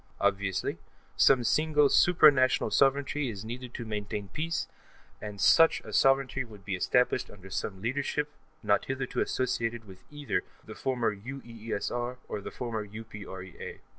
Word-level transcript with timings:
Obviously, 0.19 0.79
some 1.15 1.43
single 1.43 1.87
supra 1.87 2.31
national 2.31 2.71
sovereignty 2.71 3.29
is 3.29 3.45
needed 3.45 3.71
to 3.75 3.85
maintain 3.85 4.29
peace, 4.29 4.67
and 5.21 5.39
such 5.39 5.79
a 5.81 5.93
sovereignty 5.93 6.41
should 6.41 6.65
be 6.65 6.73
established 6.75 7.29
under 7.29 7.51
some 7.51 7.83
leadership 7.83 8.31
not 8.63 8.85
hitherto 8.85 9.21
associated 9.21 9.85
with 9.85 10.03
either 10.09 10.43
the 10.65 10.73
former 10.73 11.15
UEESR 11.15 12.17
or 12.27 12.41
the 12.41 12.49
former 12.49 12.83
UPREA. 12.83 13.81